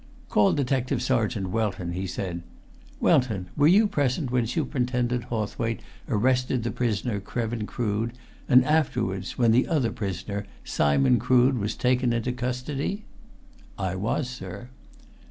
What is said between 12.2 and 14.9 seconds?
custody?" "I was, sir."